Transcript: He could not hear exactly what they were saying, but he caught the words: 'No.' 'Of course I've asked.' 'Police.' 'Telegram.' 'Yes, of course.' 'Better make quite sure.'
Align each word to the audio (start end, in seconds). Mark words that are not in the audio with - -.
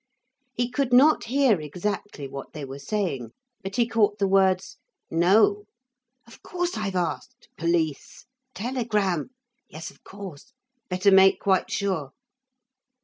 He 0.55 0.67
could 0.71 0.91
not 0.91 1.25
hear 1.25 1.61
exactly 1.61 2.27
what 2.27 2.53
they 2.53 2.65
were 2.65 2.79
saying, 2.79 3.33
but 3.61 3.75
he 3.75 3.87
caught 3.87 4.17
the 4.17 4.27
words: 4.27 4.79
'No.' 5.11 5.65
'Of 6.25 6.41
course 6.41 6.75
I've 6.75 6.95
asked.' 6.95 7.49
'Police.' 7.55 8.25
'Telegram.' 8.55 9.29
'Yes, 9.69 9.91
of 9.91 10.03
course.' 10.03 10.53
'Better 10.89 11.11
make 11.11 11.39
quite 11.41 11.69
sure.' 11.69 12.13